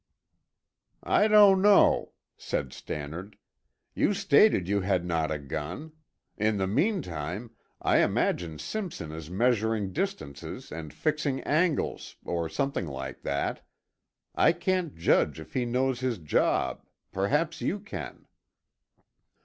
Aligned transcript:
"I 1.03 1.27
don't 1.27 1.61
know," 1.61 2.13
said 2.35 2.73
Stannard. 2.73 3.37
"You 3.93 4.15
stated 4.15 4.67
you 4.67 4.79
had 4.81 5.05
not 5.05 5.29
a 5.29 5.37
gun. 5.37 5.91
In 6.39 6.57
the 6.57 6.65
meantime, 6.65 7.51
I 7.79 7.99
imagine 7.99 8.57
Simpson 8.57 9.11
is 9.11 9.29
measuring 9.29 9.93
distances 9.93 10.71
and 10.71 10.91
fixing 10.91 11.41
angles, 11.41 12.15
or 12.25 12.49
something 12.49 12.87
like 12.87 13.21
that. 13.21 13.61
I 14.33 14.53
can't 14.53 14.95
judge 14.95 15.39
if 15.39 15.53
he 15.53 15.65
knows 15.65 15.99
his 15.99 16.17
job; 16.17 16.83
perhaps 17.11 17.61
you 17.61 17.79
can." 17.79 18.25